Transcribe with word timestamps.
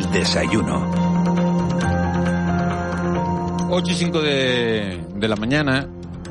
El 0.00 0.10
desayuno. 0.12 0.90
8 3.70 3.92
y 3.92 3.94
5 3.94 4.22
de, 4.22 5.04
de 5.14 5.28
la 5.28 5.36
mañana 5.36 5.86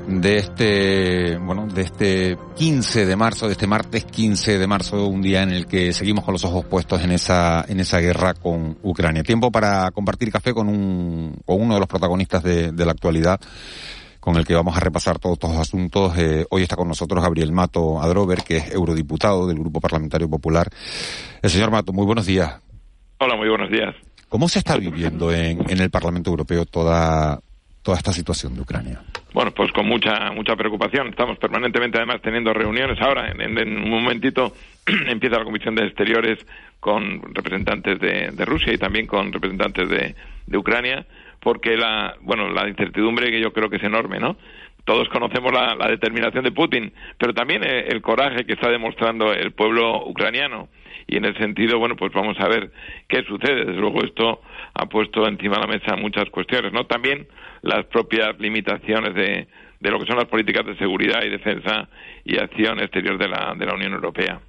de 0.07 0.37
este, 0.37 1.37
bueno, 1.37 1.67
de 1.67 1.83
este 1.83 2.37
15 2.55 3.05
de 3.05 3.15
marzo, 3.15 3.45
de 3.45 3.51
este 3.51 3.67
martes 3.67 4.05
15 4.05 4.57
de 4.57 4.65
marzo, 4.65 5.05
un 5.05 5.21
día 5.21 5.43
en 5.43 5.51
el 5.51 5.67
que 5.67 5.93
seguimos 5.93 6.25
con 6.25 6.33
los 6.33 6.43
ojos 6.45 6.65
puestos 6.65 7.03
en 7.03 7.11
esa, 7.11 7.63
en 7.67 7.79
esa 7.79 7.99
guerra 7.99 8.33
con 8.33 8.79
Ucrania. 8.81 9.21
Tiempo 9.21 9.51
para 9.51 9.91
compartir 9.91 10.31
café 10.31 10.51
con 10.51 10.67
un, 10.67 11.39
con 11.45 11.61
uno 11.61 11.75
de 11.75 11.79
los 11.79 11.87
protagonistas 11.87 12.41
de, 12.41 12.73
la 12.73 12.91
actualidad 12.91 13.39
con 14.19 14.35
el 14.35 14.47
que 14.47 14.55
vamos 14.55 14.75
a 14.75 14.79
repasar 14.79 15.19
todos 15.19 15.33
estos 15.33 15.55
asuntos. 15.55 16.17
Eh, 16.17 16.43
hoy 16.49 16.63
está 16.63 16.75
con 16.75 16.87
nosotros 16.87 17.21
Gabriel 17.21 17.51
Mato 17.51 18.01
Adrover, 18.01 18.41
que 18.41 18.57
es 18.57 18.71
eurodiputado 18.71 19.45
del 19.45 19.59
Grupo 19.59 19.79
Parlamentario 19.79 20.27
Popular. 20.27 20.67
El 21.43 21.51
señor 21.51 21.69
Mato, 21.69 21.93
muy 21.93 22.07
buenos 22.07 22.25
días. 22.25 22.55
Hola, 23.19 23.35
muy 23.35 23.49
buenos 23.49 23.69
días. 23.69 23.93
¿Cómo 24.29 24.47
se 24.47 24.59
está 24.59 24.77
viviendo 24.77 25.31
en, 25.33 25.69
en 25.69 25.81
el 25.81 25.89
Parlamento 25.89 26.29
Europeo 26.29 26.65
toda, 26.65 27.39
toda 27.83 27.97
esta 27.97 28.13
situación 28.13 28.55
de 28.55 28.61
Ucrania? 28.61 29.01
Bueno, 29.33 29.51
pues 29.51 29.73
con 29.73 29.87
mucha 29.87 30.31
mucha 30.31 30.55
preocupación. 30.55 31.09
Estamos 31.09 31.37
permanentemente, 31.37 31.97
además, 31.97 32.21
teniendo 32.21 32.53
reuniones. 32.53 32.97
Ahora, 33.01 33.29
en, 33.29 33.57
en 33.57 33.77
un 33.77 33.89
momentito, 33.89 34.53
empieza 35.07 35.37
la 35.37 35.43
Comisión 35.43 35.75
de 35.75 35.87
Exteriores 35.87 36.39
con 36.79 37.21
representantes 37.35 37.99
de, 37.99 38.31
de 38.31 38.45
Rusia 38.45 38.71
y 38.71 38.77
también 38.77 39.05
con 39.05 39.33
representantes 39.33 39.89
de, 39.89 40.15
de 40.47 40.57
Ucrania 40.57 41.05
porque 41.39 41.77
la, 41.77 42.15
bueno, 42.21 42.49
la 42.49 42.67
incertidumbre 42.67 43.31
que 43.31 43.41
yo 43.41 43.51
creo 43.53 43.69
que 43.69 43.77
es 43.77 43.83
enorme, 43.83 44.19
¿no? 44.19 44.37
Todos 44.85 45.07
conocemos 45.09 45.51
la, 45.53 45.87
determinación 45.87 46.43
de 46.43 46.51
Putin, 46.51 46.91
pero 47.17 47.33
también 47.33 47.63
el, 47.63 47.93
el, 47.93 48.01
coraje 48.01 48.45
que 48.45 48.53
está 48.53 48.69
demostrando 48.69 49.33
el 49.33 49.51
pueblo 49.51 50.07
ucraniano. 50.07 50.69
Y 51.07 51.17
en 51.17 51.25
el 51.25 51.37
sentido, 51.37 51.79
bueno, 51.79 51.95
pues 51.95 52.11
vamos 52.13 52.37
a 52.39 52.47
ver 52.47 52.71
qué 53.07 53.23
sucede. 53.23 53.65
Desde 53.65 53.79
luego 53.79 54.03
esto 54.03 54.41
ha 54.73 54.85
puesto 54.85 55.27
encima 55.27 55.55
de 55.55 55.61
la 55.61 55.67
mesa 55.67 55.95
muchas 55.95 56.29
cuestiones, 56.29 56.71
¿no? 56.71 56.85
También 56.85 57.27
las 57.61 57.85
propias 57.85 58.39
limitaciones 58.39 59.13
de, 59.15 59.47
de 59.79 59.89
lo 59.89 59.99
que 59.99 60.05
son 60.05 60.17
las 60.17 60.27
políticas 60.27 60.65
de 60.65 60.77
seguridad 60.77 61.21
y 61.25 61.29
defensa 61.29 61.87
y 62.23 62.37
acción 62.37 62.79
exterior 62.79 63.17
de 63.17 63.27
la, 63.27 63.53
de 63.57 63.65
la 63.65 63.73
Unión 63.73 63.93
Europea. 63.93 64.39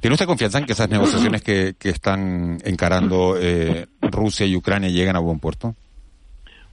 ¿Tiene 0.00 0.14
usted 0.14 0.26
confianza 0.26 0.58
en 0.58 0.64
que 0.64 0.72
esas 0.72 0.88
negociaciones 0.88 1.42
que, 1.42 1.74
que 1.78 1.90
están 1.90 2.56
encarando 2.64 3.36
eh, 3.38 3.86
Rusia 4.00 4.46
y 4.46 4.56
Ucrania 4.56 4.88
lleguen 4.88 5.14
a 5.14 5.18
buen 5.18 5.40
puerto? 5.40 5.74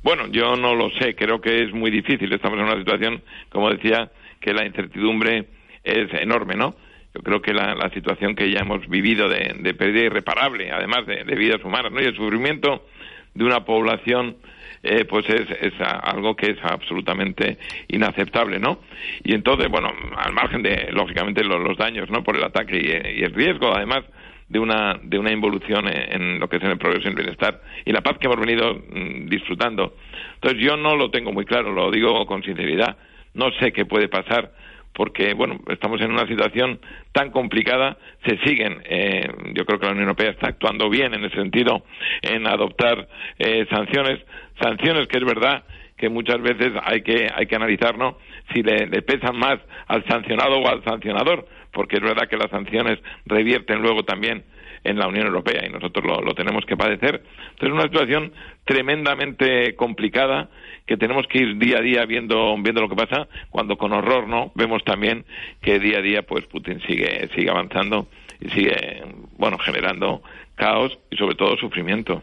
Bueno, 0.01 0.27
yo 0.27 0.55
no 0.55 0.75
lo 0.75 0.89
sé, 0.91 1.15
creo 1.15 1.41
que 1.41 1.63
es 1.63 1.73
muy 1.73 1.91
difícil. 1.91 2.31
Estamos 2.31 2.57
en 2.57 2.65
una 2.65 2.77
situación, 2.77 3.21
como 3.49 3.69
decía, 3.69 4.09
que 4.39 4.53
la 4.53 4.65
incertidumbre 4.65 5.45
es 5.83 6.13
enorme, 6.21 6.55
¿no? 6.55 6.75
Yo 7.13 7.21
creo 7.21 7.41
que 7.41 7.53
la, 7.53 7.89
situación 7.93 8.35
que 8.35 8.49
ya 8.49 8.59
hemos 8.59 8.87
vivido 8.87 9.27
de, 9.27 9.73
pérdida 9.73 10.05
irreparable, 10.05 10.71
además 10.71 11.05
de, 11.05 11.23
de, 11.23 11.35
vidas 11.35 11.63
humanas, 11.65 11.91
¿no? 11.91 12.01
Y 12.01 12.05
el 12.05 12.15
sufrimiento 12.15 12.85
de 13.33 13.43
una 13.43 13.65
población, 13.65 14.37
eh, 14.83 15.03
pues 15.05 15.27
es, 15.27 15.49
es 15.61 15.73
algo 15.81 16.35
que 16.35 16.51
es 16.51 16.57
absolutamente 16.63 17.57
inaceptable, 17.89 18.59
¿no? 18.59 18.79
Y 19.23 19.33
entonces, 19.33 19.67
bueno, 19.69 19.91
al 20.15 20.31
margen 20.31 20.63
de, 20.63 20.91
lógicamente, 20.93 21.43
los, 21.43 21.77
daños, 21.77 22.09
¿no? 22.09 22.23
Por 22.23 22.37
el 22.37 22.43
ataque 22.43 22.77
y, 22.77 23.19
y 23.19 23.23
el 23.23 23.33
riesgo, 23.33 23.75
además, 23.75 24.05
de 24.49 24.59
una, 24.59 24.99
de 25.01 25.17
una 25.17 25.31
involución 25.31 25.87
en, 25.87 26.39
lo 26.39 26.49
que 26.49 26.57
es 26.57 26.63
el 26.63 26.77
progreso 26.77 27.07
y 27.07 27.11
el 27.11 27.15
bienestar 27.15 27.61
y 27.85 27.91
la 27.91 28.01
paz 28.01 28.17
que 28.17 28.27
hemos 28.27 28.39
venido 28.39 28.75
mm, 28.75 29.29
disfrutando. 29.29 29.95
Entonces 30.35 30.59
yo 30.59 30.75
no 30.75 30.95
lo 30.95 31.11
tengo 31.11 31.31
muy 31.31 31.45
claro, 31.45 31.71
lo 31.71 31.91
digo 31.91 32.25
con 32.25 32.43
sinceridad. 32.43 32.97
No 33.35 33.51
sé 33.59 33.71
qué 33.71 33.85
puede 33.85 34.09
pasar 34.09 34.51
porque, 34.93 35.33
bueno, 35.33 35.59
estamos 35.69 36.01
en 36.01 36.11
una 36.11 36.27
situación 36.27 36.79
tan 37.13 37.31
complicada, 37.31 37.97
se 38.25 38.37
siguen, 38.39 38.81
eh, 38.85 39.29
yo 39.53 39.65
creo 39.65 39.79
que 39.79 39.85
la 39.85 39.91
Unión 39.91 40.09
Europea 40.09 40.31
está 40.31 40.49
actuando 40.49 40.89
bien 40.89 41.13
en 41.13 41.23
el 41.23 41.31
sentido 41.31 41.83
en 42.21 42.47
adoptar 42.47 43.07
eh, 43.37 43.65
sanciones, 43.69 44.19
sanciones 44.59 45.07
que 45.07 45.19
es 45.19 45.25
verdad 45.25 45.63
que 45.95 46.09
muchas 46.09 46.41
veces 46.41 46.73
hay 46.83 47.01
que, 47.01 47.29
hay 47.33 47.45
que 47.45 47.55
analizar, 47.55 47.97
¿no? 47.97 48.17
Si 48.53 48.63
le, 48.63 48.87
pesan 49.01 49.37
más 49.37 49.59
al 49.87 50.05
sancionado 50.07 50.59
o 50.59 50.67
al 50.67 50.83
sancionador, 50.83 51.47
porque 51.71 51.97
es 51.97 52.01
verdad 52.01 52.27
que 52.27 52.37
las 52.37 52.49
sanciones 52.49 52.99
revierten 53.25 53.81
luego 53.81 54.03
también 54.03 54.43
en 54.83 54.97
la 54.97 55.07
Unión 55.07 55.27
Europea 55.27 55.65
y 55.67 55.71
nosotros 55.71 56.05
lo, 56.05 56.21
lo 56.21 56.33
tenemos 56.33 56.65
que 56.65 56.77
padecer. 56.77 57.21
Entonces 57.51 57.67
es 57.67 57.73
una 57.73 57.83
situación 57.83 58.33
tremendamente 58.65 59.75
complicada 59.75 60.49
que 60.89 60.97
tenemos 60.97 61.27
que 61.27 61.39
ir 61.39 61.57
día 61.57 61.77
a 61.77 61.81
día 61.81 62.05
viendo 62.05 62.55
viendo 62.59 62.81
lo 62.81 62.89
que 62.89 62.95
pasa 62.95 63.27
cuando 63.51 63.77
con 63.77 63.93
horror 63.93 64.27
no 64.27 64.51
vemos 64.55 64.83
también 64.83 65.23
que 65.61 65.79
día 65.79 65.99
a 65.99 66.01
día 66.01 66.21
pues 66.23 66.45
Putin 66.45 66.81
sigue 66.81 67.29
sigue 67.35 67.49
avanzando 67.51 68.07
y 68.39 68.49
sigue 68.49 69.03
bueno 69.37 69.57
generando 69.57 70.21
caos 70.55 70.97
y 71.09 71.15
sobre 71.15 71.35
todo 71.35 71.55
sufrimiento. 71.57 72.21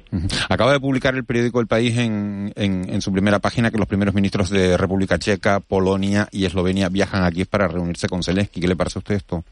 Acaba 0.51 0.73
de 0.73 0.81
publicar 0.81 1.15
el 1.15 1.25
periódico 1.25 1.61
El 1.61 1.67
País 1.67 1.97
en, 1.99 2.53
en, 2.55 2.89
en, 2.89 3.01
su 3.01 3.13
primera 3.13 3.39
página 3.39 3.71
que 3.71 3.79
los 3.79 3.89
primeros 3.89 4.15
ministros 4.15 4.51
de 4.51 4.77
República 4.77 5.19
Checa, 5.19 5.61
Polonia 5.61 6.29
y 6.31 6.45
Eslovenia 6.45 6.91
viajan 6.91 7.25
aquí 7.25 7.45
para 7.47 7.67
reunirse 7.67 8.09
con 8.09 8.23
Zelensky. 8.23 8.61
¿Qué 8.61 8.69
le 8.69 8.77
parece 8.77 8.99
a 8.99 9.01
usted 9.01 9.15
esto? 9.15 9.45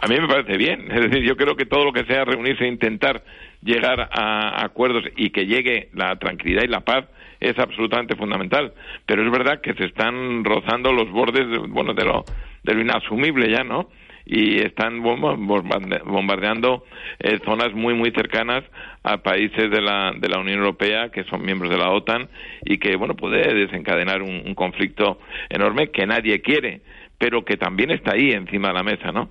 A 0.00 0.06
mí 0.06 0.16
me 0.20 0.28
parece 0.28 0.56
bien. 0.56 0.90
Es 0.90 1.00
decir, 1.00 1.22
yo 1.26 1.36
creo 1.36 1.56
que 1.56 1.66
todo 1.66 1.84
lo 1.84 1.92
que 1.92 2.04
sea 2.04 2.24
reunirse 2.24 2.64
e 2.64 2.68
intentar 2.68 3.22
llegar 3.62 4.08
a 4.12 4.64
acuerdos 4.64 5.04
y 5.16 5.30
que 5.30 5.46
llegue 5.46 5.88
la 5.94 6.16
tranquilidad 6.16 6.62
y 6.64 6.68
la 6.68 6.80
paz 6.80 7.06
es 7.40 7.58
absolutamente 7.58 8.16
fundamental. 8.16 8.72
Pero 9.06 9.24
es 9.24 9.30
verdad 9.30 9.60
que 9.60 9.74
se 9.74 9.84
están 9.84 10.44
rozando 10.44 10.92
los 10.92 11.10
bordes, 11.10 11.48
de, 11.48 11.58
bueno, 11.58 11.94
de 11.94 12.04
lo, 12.04 12.24
de 12.62 12.74
lo 12.74 12.80
inasumible 12.80 13.50
ya, 13.50 13.64
¿no? 13.64 13.88
Y 14.28 14.58
están 14.58 15.02
bombardeando 15.02 16.84
eh, 17.18 17.40
zonas 17.46 17.72
muy 17.72 17.94
muy 17.94 18.10
cercanas 18.10 18.62
a 19.02 19.16
países 19.22 19.70
de 19.70 19.80
la 19.80 20.12
de 20.14 20.28
la 20.28 20.38
Unión 20.38 20.58
Europea 20.58 21.08
que 21.08 21.24
son 21.24 21.42
miembros 21.42 21.70
de 21.70 21.78
la 21.78 21.90
OTAN 21.90 22.28
y 22.62 22.76
que 22.76 22.94
bueno 22.96 23.14
puede 23.16 23.54
desencadenar 23.54 24.20
un, 24.20 24.42
un 24.44 24.54
conflicto 24.54 25.18
enorme 25.48 25.90
que 25.90 26.06
nadie 26.06 26.42
quiere 26.42 26.82
pero 27.16 27.44
que 27.44 27.56
también 27.56 27.90
está 27.90 28.12
ahí 28.12 28.30
encima 28.32 28.68
de 28.68 28.74
la 28.74 28.82
mesa 28.82 29.12
no 29.12 29.30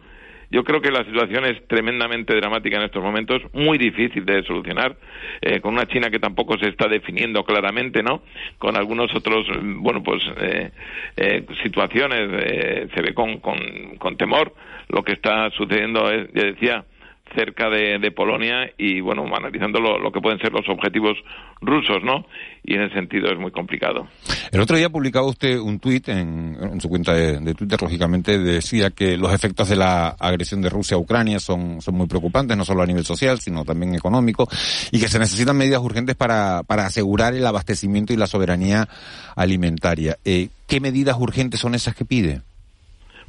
yo 0.50 0.64
creo 0.64 0.82
que 0.82 0.92
la 0.92 1.04
situación 1.04 1.46
es 1.46 1.68
tremendamente 1.68 2.36
dramática 2.36 2.78
en 2.78 2.84
estos 2.84 3.04
momentos, 3.04 3.42
muy 3.54 3.78
difícil 3.78 4.26
de 4.26 4.44
solucionar, 4.44 4.96
eh, 5.42 5.60
con 5.60 5.74
una 5.74 5.86
China 5.88 6.10
que 6.10 6.20
tampoco 6.20 6.58
se 6.58 6.70
está 6.70 6.88
definiendo 6.88 7.44
claramente, 7.44 8.02
¿no? 8.02 8.22
Con 8.58 8.78
algunos 8.78 9.14
otros, 9.14 9.46
bueno, 9.62 10.02
pues 10.04 10.24
eh, 10.40 10.72
eh, 11.18 11.46
situaciones 11.64 12.30
eh, 12.34 12.88
se 12.94 13.02
ve 13.02 13.14
con, 13.14 13.40
con, 13.40 13.58
con 13.98 14.16
temor 14.16 14.54
lo 14.90 15.04
que 15.04 15.14
está 15.14 15.50
sucediendo, 15.52 16.10
es, 16.10 16.32
ya 16.34 16.44
decía, 16.44 16.86
cerca 17.36 17.70
de, 17.70 18.12
Polonia 18.12 18.72
y 18.78 19.02
bueno 19.02 19.26
analizando 19.36 19.80
lo, 19.80 20.12
que 20.12 20.22
pueden 20.22 20.40
ser 20.40 20.52
los 20.54 20.68
objetivos 20.70 21.18
rusos 21.62 22.04
no 22.04 22.26
y 22.64 22.76
en 22.76 22.84
ese 22.84 22.96
sentido 22.96 23.28
es 23.32 23.38
muy 23.38 23.52
complicado. 23.52 24.08
El 24.52 24.62
otro 24.62 24.78
día 24.78 24.90
publicaba 24.90 25.28
usted 25.28 25.58
un 25.60 25.80
tuit 25.80 26.10
en, 26.10 26.80
su 26.80 26.90
cuenta 26.90 27.14
de, 27.14 27.40
de, 27.40 27.54
Twitter 27.54 27.82
lógicamente 27.82 28.38
decía 28.40 28.92
que 28.92 29.18
los 29.18 29.34
efectos 29.34 29.70
de 29.70 29.76
la 29.76 30.10
agresión 30.10 30.62
de 30.62 30.70
Rusia 30.70 30.96
a 30.96 31.00
Ucrania 31.00 31.40
son 31.40 31.82
son 31.82 31.96
muy 31.96 32.08
preocupantes 32.08 32.58
no 32.58 32.66
solo 32.66 32.82
a 32.82 32.86
nivel 32.86 33.06
social 33.06 33.40
sino 33.40 33.66
también 33.66 33.96
económico 33.96 34.48
y 34.92 35.00
que 35.00 35.10
se 35.10 35.20
necesitan 35.20 35.58
medidas 35.58 35.82
urgentes 35.82 36.16
para 36.16 36.64
para 36.64 36.86
asegurar 36.86 37.34
el 37.36 37.46
abastecimiento 37.46 38.14
y 38.14 38.18
la 38.18 38.28
soberanía 38.28 38.88
alimentaria. 39.36 40.18
Eh, 40.26 40.50
qué 40.68 40.80
medidas 40.80 41.18
urgentes 41.20 41.60
son 41.60 41.76
esas 41.76 41.96
que 41.96 42.06
pide 42.06 42.42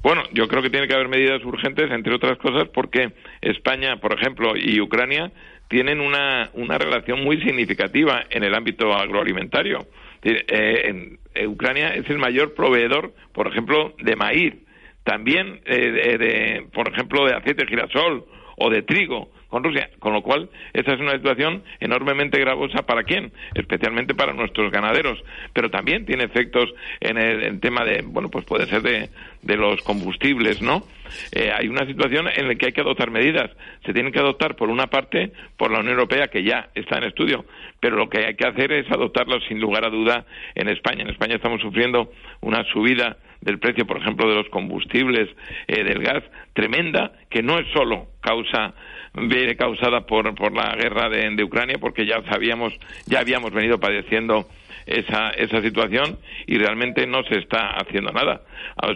bueno, 0.03 0.23
yo 0.33 0.47
creo 0.49 0.63
que 0.63 0.71
tiene 0.71 0.87
que 0.87 0.95
haber 0.95 1.09
medidas 1.09 1.45
urgentes, 1.45 1.91
entre 1.91 2.15
otras 2.15 2.39
cosas, 2.39 2.69
porque 2.69 3.13
España, 3.41 3.97
por 3.97 4.19
ejemplo, 4.19 4.57
y 4.57 4.81
Ucrania 4.81 5.33
tienen 5.69 6.01
una, 6.01 6.51
una 6.55 6.79
relación 6.79 7.23
muy 7.23 7.41
significativa 7.41 8.25
en 8.31 8.45
el 8.45 8.55
ámbito 8.55 8.93
agroalimentario. 8.93 9.87
Eh, 10.23 10.83
en, 10.85 11.19
eh, 11.35 11.47
Ucrania 11.47 11.95
es 11.95 12.09
el 12.11 12.19
mayor 12.19 12.55
proveedor, 12.55 13.13
por 13.33 13.49
ejemplo, 13.49 13.95
de 13.99 14.17
maíz, 14.17 14.55
también 15.05 15.61
eh, 15.65 15.91
de, 15.91 16.19
de, 16.19 16.67
por 16.73 16.89
ejemplo, 16.89 17.27
de 17.27 17.35
aceite 17.35 17.65
de 17.65 17.69
girasol 17.69 18.25
o 18.57 18.71
de 18.71 18.83
trigo 18.83 19.31
con 19.49 19.65
Rusia, 19.65 19.91
con 19.99 20.13
lo 20.13 20.23
cual 20.23 20.51
esa 20.73 20.93
es 20.93 21.01
una 21.01 21.13
situación 21.13 21.63
enormemente 21.81 22.39
gravosa 22.39 22.83
para 22.83 23.03
quién, 23.03 23.33
especialmente 23.55 24.15
para 24.15 24.33
nuestros 24.33 24.71
ganaderos, 24.71 25.19
pero 25.53 25.71
también 25.71 26.05
tiene 26.05 26.25
efectos 26.25 26.73
en 27.01 27.19
el, 27.19 27.61
tema 27.61 27.85
de, 27.85 28.03
bueno, 28.03 28.29
pues 28.29 28.45
puede 28.45 28.67
ser 28.67 28.83
de, 28.83 29.09
de 29.43 29.57
los 29.57 29.81
combustibles, 29.83 30.61
¿no? 30.63 30.83
Eh, 31.33 31.51
hay 31.55 31.69
una 31.69 31.87
situación 31.87 32.29
en 32.35 32.49
la 32.49 32.55
que 32.55 32.67
hay 32.67 32.73
que 32.73 32.83
adoptar 32.83 33.11
medidas. 33.11 33.51
Se 33.85 33.93
tienen 33.93 34.13
que 34.13 34.19
adoptar, 34.19 34.57
por 34.57 34.69
una 34.69 34.89
parte, 34.89 35.33
por 35.57 35.71
la 35.71 35.81
Unión 35.81 35.95
Europea, 35.95 36.29
que 36.29 36.43
ya 36.43 36.69
está 36.75 36.99
en 36.99 37.05
estudio, 37.05 37.45
pero 37.81 37.97
lo 37.97 38.09
que 38.09 38.27
hay 38.27 38.35
que 38.35 38.47
hacer 38.47 38.73
es 38.73 38.91
adoptarlo 38.91 39.41
sin 39.49 39.61
lugar 39.61 39.85
a 39.85 39.91
duda 39.91 40.27
en 40.55 40.69
España. 40.69 41.03
En 41.03 41.11
España 41.11 41.37
estamos 41.37 41.61
sufriendo 41.61 42.13
una 42.41 42.65
subida 42.65 43.17
del 43.41 43.59
precio, 43.59 43.87
por 43.87 43.99
ejemplo, 43.99 44.29
de 44.29 44.35
los 44.35 44.49
combustibles, 44.49 45.29
eh, 45.67 45.85
del 45.85 46.03
gas, 46.03 46.25
tremenda, 46.53 47.13
que 47.31 47.43
no 47.43 47.59
es 47.59 47.67
solo 47.73 48.09
causa 48.21 48.75
viene 49.15 49.57
causada 49.57 50.03
por, 50.03 50.35
por 50.35 50.53
la 50.53 50.75
guerra 50.77 51.09
de, 51.09 51.31
de 51.35 51.45
Ucrania, 51.45 51.79
porque 51.81 52.07
ya 52.07 52.23
sabíamos, 52.31 52.73
ya 53.07 53.21
habíamos 53.21 53.53
venido 53.53 53.81
padeciendo 53.81 54.47
esa, 54.87 55.31
esa 55.31 55.61
situación 55.61 56.19
y 56.47 56.57
realmente 56.59 57.07
no 57.07 57.23
se 57.25 57.39
está 57.39 57.71
haciendo 57.77 58.13
nada. 58.13 58.43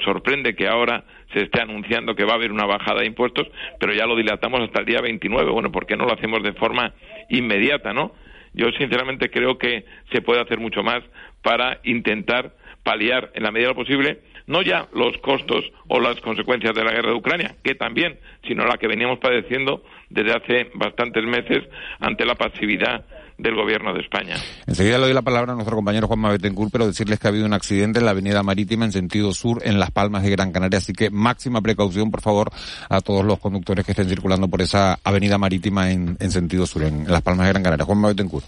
Sorprende 0.04 0.54
que 0.54 0.68
ahora 0.68 1.04
se 1.32 1.42
esté 1.42 1.60
anunciando 1.60 2.14
que 2.14 2.24
va 2.24 2.32
a 2.32 2.36
haber 2.36 2.52
una 2.52 2.66
bajada 2.66 3.00
de 3.00 3.06
impuestos, 3.06 3.46
pero 3.78 3.92
ya 3.92 4.06
lo 4.06 4.16
dilatamos 4.16 4.60
hasta 4.60 4.80
el 4.80 4.86
día 4.86 5.00
29. 5.00 5.50
Bueno, 5.50 5.70
¿por 5.70 5.86
qué 5.86 5.96
no 5.96 6.04
lo 6.04 6.14
hacemos 6.14 6.42
de 6.42 6.52
forma 6.54 6.92
inmediata, 7.28 7.92
no? 7.92 8.12
Yo 8.54 8.70
sinceramente 8.72 9.30
creo 9.30 9.56
que 9.56 9.84
se 10.12 10.20
puede 10.20 10.40
hacer 10.40 10.58
mucho 10.58 10.82
más 10.82 11.02
para 11.42 11.80
intentar 11.84 12.52
paliar 12.82 13.30
en 13.34 13.42
la 13.42 13.50
medida 13.50 13.68
de 13.68 13.74
lo 13.74 13.80
posible 13.80 14.18
no 14.52 14.62
ya 14.62 14.86
los 14.92 15.16
costos 15.18 15.64
o 15.88 15.98
las 15.98 16.20
consecuencias 16.20 16.74
de 16.74 16.84
la 16.84 16.92
guerra 16.92 17.10
de 17.10 17.16
Ucrania, 17.16 17.56
que 17.64 17.74
también, 17.74 18.18
sino 18.46 18.66
la 18.66 18.76
que 18.76 18.86
veníamos 18.86 19.18
padeciendo 19.18 19.82
desde 20.10 20.32
hace 20.32 20.70
bastantes 20.74 21.24
meses 21.24 21.64
ante 21.98 22.26
la 22.26 22.34
pasividad 22.34 23.04
del 23.38 23.54
gobierno 23.56 23.94
de 23.94 24.00
España. 24.00 24.36
Enseguida 24.66 24.98
le 24.98 25.04
doy 25.04 25.14
la 25.14 25.22
palabra 25.22 25.52
a 25.52 25.54
nuestro 25.54 25.74
compañero 25.74 26.06
Juan 26.06 26.22
Betancourt, 26.22 26.70
pero 26.70 26.86
decirles 26.86 27.18
que 27.18 27.26
ha 27.26 27.30
habido 27.30 27.46
un 27.46 27.54
accidente 27.54 27.98
en 27.98 28.04
la 28.04 28.10
avenida 28.10 28.42
marítima 28.42 28.84
en 28.84 28.92
sentido 28.92 29.32
sur 29.32 29.62
en 29.64 29.80
Las 29.80 29.90
Palmas 29.90 30.22
de 30.22 30.30
Gran 30.30 30.52
Canaria, 30.52 30.78
así 30.78 30.92
que 30.92 31.08
máxima 31.10 31.62
precaución, 31.62 32.10
por 32.10 32.20
favor, 32.20 32.50
a 32.90 33.00
todos 33.00 33.24
los 33.24 33.38
conductores 33.38 33.86
que 33.86 33.92
estén 33.92 34.08
circulando 34.08 34.48
por 34.48 34.60
esa 34.60 34.98
avenida 35.02 35.38
marítima 35.38 35.90
en, 35.90 36.18
sentido 36.30 36.66
sur, 36.66 36.82
en, 36.82 37.10
Las 37.10 37.22
Palmas 37.22 37.46
de 37.46 37.52
Gran 37.52 37.62
Canaria. 37.62 37.86
Juan 37.86 38.02
Betancourt. 38.02 38.44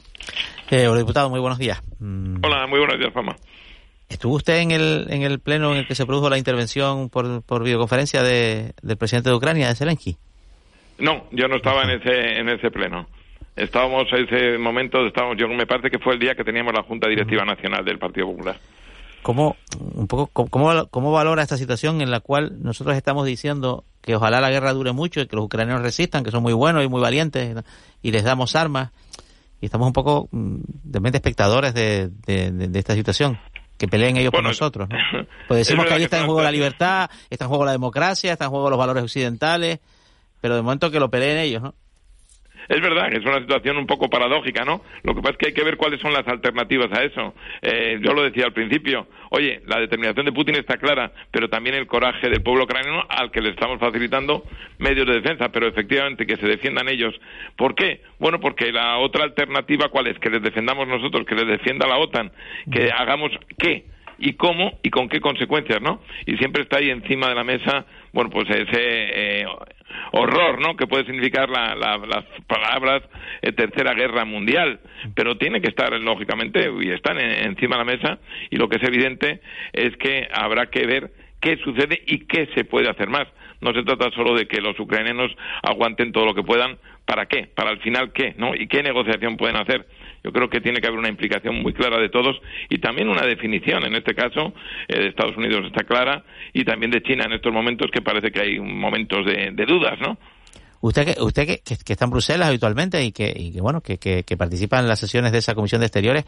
Eh, 0.70 0.86
diputado, 0.98 1.30
muy 1.30 1.40
buenos 1.40 1.58
días. 1.58 1.82
Mm. 1.98 2.44
Hola, 2.44 2.66
muy 2.66 2.78
buenos 2.78 2.98
días, 2.98 3.12
Fama. 3.12 3.34
¿Estuvo 4.08 4.34
usted 4.34 4.58
en 4.58 4.70
el, 4.70 5.06
en 5.10 5.22
el 5.22 5.40
pleno 5.40 5.72
en 5.72 5.78
el 5.78 5.86
que 5.86 5.94
se 5.94 6.06
produjo 6.06 6.28
la 6.28 6.38
intervención 6.38 7.08
por, 7.08 7.42
por 7.42 7.64
videoconferencia 7.64 8.22
de, 8.22 8.74
del 8.82 8.96
presidente 8.96 9.30
de 9.30 9.36
Ucrania, 9.36 9.68
de 9.68 9.74
Zelensky? 9.74 10.16
No, 10.98 11.24
yo 11.32 11.48
no 11.48 11.56
estaba 11.56 11.82
en 11.84 12.00
ese, 12.00 12.38
en 12.38 12.48
ese 12.48 12.70
pleno. 12.70 13.06
Estábamos 13.56 14.04
en 14.12 14.24
ese 14.24 14.58
momento, 14.58 15.06
estábamos, 15.06 15.36
yo 15.38 15.48
me 15.48 15.66
parece 15.66 15.90
que 15.90 15.98
fue 15.98 16.14
el 16.14 16.20
día 16.20 16.34
que 16.34 16.44
teníamos 16.44 16.74
la 16.74 16.82
Junta 16.82 17.08
Directiva 17.08 17.44
Nacional 17.44 17.84
del 17.84 17.98
Partido 17.98 18.26
Popular. 18.26 18.56
¿Cómo, 19.22 19.56
un 19.94 20.06
poco, 20.06 20.48
cómo, 20.50 20.86
cómo 20.88 21.12
valora 21.12 21.42
esta 21.42 21.56
situación 21.56 22.02
en 22.02 22.10
la 22.10 22.20
cual 22.20 22.62
nosotros 22.62 22.94
estamos 22.96 23.24
diciendo 23.24 23.84
que 24.02 24.16
ojalá 24.16 24.40
la 24.40 24.50
guerra 24.50 24.74
dure 24.74 24.92
mucho 24.92 25.20
y 25.20 25.26
que 25.26 25.36
los 25.36 25.46
ucranianos 25.46 25.82
resistan, 25.82 26.24
que 26.24 26.30
son 26.30 26.42
muy 26.42 26.52
buenos 26.52 26.84
y 26.84 26.88
muy 26.88 27.00
valientes 27.00 27.56
y 28.02 28.10
les 28.10 28.22
damos 28.22 28.54
armas? 28.54 28.90
Y 29.62 29.66
estamos 29.66 29.86
un 29.86 29.94
poco 29.94 30.28
mm, 30.30 30.56
de 30.66 31.00
mente 31.00 31.16
espectadores 31.16 31.72
de, 31.72 32.10
de, 32.26 32.78
esta 32.78 32.94
situación 32.94 33.38
que 33.76 33.88
peleen 33.88 34.16
ellos 34.16 34.32
por 34.32 34.42
nosotros. 34.42 34.88
¿no? 34.88 34.96
Pues 35.48 35.66
decimos 35.66 35.86
que 35.86 35.94
ahí 35.94 36.02
está 36.04 36.18
en 36.18 36.26
juego 36.26 36.42
la 36.42 36.52
libertad, 36.52 37.10
está 37.30 37.44
en 37.44 37.48
juego 37.48 37.64
la 37.64 37.72
democracia, 37.72 38.32
está 38.32 38.44
en 38.46 38.50
juego 38.50 38.70
los 38.70 38.78
valores 38.78 39.02
occidentales, 39.02 39.80
pero 40.40 40.56
de 40.56 40.62
momento 40.62 40.90
que 40.90 41.00
lo 41.00 41.10
peleen 41.10 41.38
ellos, 41.38 41.62
¿no? 41.62 41.74
Es 42.68 42.80
verdad 42.80 43.10
que 43.10 43.18
es 43.18 43.24
una 43.24 43.40
situación 43.40 43.76
un 43.76 43.86
poco 43.86 44.08
paradójica, 44.08 44.64
¿no? 44.64 44.82
Lo 45.02 45.14
que 45.14 45.20
pasa 45.20 45.32
es 45.32 45.38
que 45.38 45.46
hay 45.48 45.54
que 45.54 45.64
ver 45.64 45.76
cuáles 45.76 46.00
son 46.00 46.12
las 46.12 46.26
alternativas 46.26 46.90
a 46.92 47.02
eso. 47.02 47.34
Eh, 47.62 47.98
yo 48.02 48.12
lo 48.12 48.22
decía 48.22 48.46
al 48.46 48.52
principio, 48.52 49.06
oye, 49.30 49.62
la 49.66 49.80
determinación 49.80 50.26
de 50.26 50.32
Putin 50.32 50.56
está 50.56 50.76
clara, 50.76 51.12
pero 51.30 51.48
también 51.48 51.76
el 51.76 51.86
coraje 51.86 52.28
del 52.28 52.42
pueblo 52.42 52.64
ucraniano 52.64 53.04
al 53.08 53.30
que 53.30 53.40
le 53.40 53.50
estamos 53.50 53.78
facilitando 53.78 54.44
medios 54.78 55.06
de 55.06 55.14
defensa, 55.14 55.50
pero 55.50 55.66
efectivamente 55.66 56.26
que 56.26 56.36
se 56.36 56.46
defiendan 56.46 56.88
ellos. 56.88 57.14
¿Por 57.56 57.74
qué? 57.74 58.00
Bueno, 58.18 58.40
porque 58.40 58.72
la 58.72 58.98
otra 58.98 59.24
alternativa, 59.24 59.88
¿cuál 59.88 60.06
es? 60.06 60.18
Que 60.18 60.30
les 60.30 60.42
defendamos 60.42 60.88
nosotros, 60.88 61.26
que 61.26 61.34
les 61.34 61.46
defienda 61.46 61.86
la 61.86 61.98
OTAN, 61.98 62.32
que 62.70 62.90
hagamos 62.90 63.30
qué 63.58 63.84
y 64.18 64.34
cómo 64.34 64.78
y 64.82 64.90
con 64.90 65.08
qué 65.08 65.20
consecuencias, 65.20 65.80
¿no? 65.80 66.02
Y 66.26 66.36
siempre 66.36 66.62
está 66.62 66.78
ahí 66.78 66.90
encima 66.90 67.28
de 67.28 67.34
la 67.34 67.44
mesa, 67.44 67.86
bueno, 68.12 68.30
pues 68.30 68.48
ese 68.48 68.70
eh, 68.72 69.46
horror, 70.12 70.60
¿no? 70.60 70.76
Que 70.76 70.86
puede 70.86 71.04
significar 71.04 71.48
las 71.50 72.24
palabras 72.46 73.02
eh, 73.42 73.52
Tercera 73.52 73.94
Guerra 73.94 74.24
Mundial, 74.24 74.80
pero 75.14 75.36
tiene 75.36 75.60
que 75.60 75.68
estar, 75.68 75.92
lógicamente, 76.00 76.70
y 76.80 76.90
están 76.90 77.18
encima 77.18 77.76
de 77.76 77.84
la 77.84 77.92
mesa, 77.96 78.18
y 78.50 78.56
lo 78.56 78.68
que 78.68 78.76
es 78.76 78.82
evidente 78.82 79.40
es 79.72 79.96
que 79.96 80.28
habrá 80.32 80.66
que 80.66 80.86
ver 80.86 81.10
qué 81.40 81.56
sucede 81.58 82.02
y 82.06 82.26
qué 82.26 82.48
se 82.54 82.64
puede 82.64 82.88
hacer 82.88 83.08
más. 83.08 83.26
No 83.60 83.72
se 83.72 83.82
trata 83.82 84.10
solo 84.10 84.34
de 84.34 84.46
que 84.46 84.60
los 84.60 84.78
ucranianos 84.78 85.30
aguanten 85.62 86.12
todo 86.12 86.26
lo 86.26 86.34
que 86.34 86.42
puedan, 86.42 86.78
¿para 87.06 87.26
qué? 87.26 87.48
¿Para 87.54 87.70
al 87.70 87.80
final 87.80 88.12
qué? 88.12 88.34
¿No? 88.36 88.54
¿Y 88.54 88.66
qué 88.66 88.82
negociación 88.82 89.36
pueden 89.36 89.56
hacer? 89.56 89.86
Yo 90.24 90.32
creo 90.32 90.48
que 90.48 90.62
tiene 90.62 90.80
que 90.80 90.86
haber 90.86 90.98
una 90.98 91.10
implicación 91.10 91.62
muy 91.62 91.74
clara 91.74 92.00
de 92.00 92.08
todos 92.08 92.40
y 92.70 92.78
también 92.78 93.10
una 93.10 93.26
definición. 93.26 93.84
En 93.84 93.94
este 93.94 94.14
caso, 94.14 94.54
eh, 94.88 94.98
de 94.98 95.08
Estados 95.08 95.36
Unidos 95.36 95.66
está 95.66 95.84
clara 95.84 96.24
y 96.54 96.64
también 96.64 96.90
de 96.90 97.02
China 97.02 97.24
en 97.26 97.34
estos 97.34 97.52
momentos 97.52 97.90
que 97.92 98.00
parece 98.00 98.30
que 98.30 98.40
hay 98.40 98.58
momentos 98.58 99.26
de, 99.26 99.66
dudas, 99.66 99.98
¿no? 100.00 100.16
Usted 100.80 101.14
que, 101.14 101.22
usted 101.22 101.46
que, 101.46 101.58
que, 101.62 101.92
está 101.92 102.06
en 102.06 102.10
Bruselas 102.10 102.48
habitualmente 102.48 103.02
y 103.04 103.12
que, 103.12 103.32
y 103.34 103.52
que 103.52 103.60
bueno 103.60 103.80
que, 103.80 103.98
que, 103.98 104.36
participa 104.36 104.78
en 104.78 104.88
las 104.88 104.98
sesiones 104.98 105.32
de 105.32 105.38
esa 105.38 105.54
comisión 105.54 105.80
de 105.80 105.86
exteriores, 105.86 106.24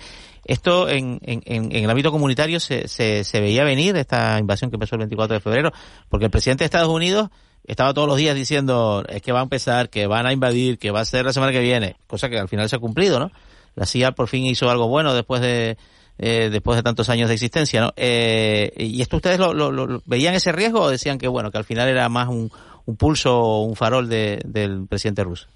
esto 0.46 0.88
en, 0.88 1.18
en, 1.22 1.42
en 1.44 1.84
el 1.84 1.90
ámbito 1.90 2.10
comunitario 2.10 2.58
se, 2.58 2.88
se, 2.88 3.24
se, 3.24 3.40
veía 3.40 3.64
venir 3.64 3.96
esta 3.96 4.38
invasión 4.38 4.70
que 4.70 4.76
empezó 4.76 4.94
el 4.94 5.00
24 5.00 5.34
de 5.34 5.40
febrero, 5.40 5.72
porque 6.08 6.26
el 6.26 6.30
presidente 6.30 6.64
de 6.64 6.66
Estados 6.66 6.88
Unidos 6.88 7.28
estaba 7.66 7.92
todos 7.92 8.08
los 8.08 8.16
días 8.16 8.34
diciendo 8.34 9.04
es 9.08 9.20
que 9.20 9.32
va 9.32 9.40
a 9.40 9.42
empezar, 9.42 9.90
que 9.90 10.06
van 10.06 10.26
a 10.26 10.32
invadir, 10.32 10.78
que 10.78 10.90
va 10.90 11.00
a 11.00 11.04
ser 11.04 11.26
la 11.26 11.34
semana 11.34 11.52
que 11.52 11.60
viene, 11.60 11.96
cosa 12.06 12.30
que 12.30 12.38
al 12.38 12.48
final 12.48 12.68
se 12.68 12.76
ha 12.76 12.78
cumplido, 12.78 13.18
¿no? 13.18 13.30
La 13.76 13.86
CIA 13.86 14.12
por 14.12 14.26
fin 14.28 14.46
hizo 14.46 14.68
algo 14.68 14.88
bueno 14.88 15.14
después 15.14 15.40
de 15.40 15.76
eh, 16.18 16.48
después 16.50 16.76
de 16.76 16.82
tantos 16.82 17.10
años 17.10 17.28
de 17.28 17.34
existencia, 17.34 17.82
¿no? 17.82 17.92
Eh, 17.94 18.72
¿Y 18.78 19.02
esto 19.02 19.16
ustedes 19.16 19.38
lo, 19.38 20.02
veían 20.06 20.34
ese 20.34 20.50
riesgo 20.50 20.80
o 20.80 20.90
decían 20.90 21.18
que 21.18 21.28
bueno 21.28 21.50
que 21.50 21.58
al 21.58 21.64
final 21.64 21.88
era 21.88 22.08
más 22.08 22.28
un, 22.28 22.50
un 22.86 22.96
pulso 22.96 23.38
o 23.38 23.62
un 23.64 23.76
farol 23.76 24.08
de, 24.08 24.40
del 24.46 24.86
presidente 24.88 25.24
ruso? 25.24 25.46